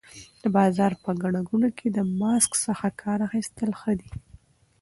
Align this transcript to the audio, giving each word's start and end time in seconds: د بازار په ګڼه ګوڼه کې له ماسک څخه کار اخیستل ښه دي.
د 0.43 0.43
بازار 0.55 0.91
په 1.03 1.11
ګڼه 1.21 1.41
ګوڼه 1.49 1.69
کې 1.77 1.87
له 1.95 2.03
ماسک 2.19 2.51
څخه 2.65 2.87
کار 3.01 3.19
اخیستل 3.27 3.69
ښه 3.79 3.93
دي. 3.99 4.09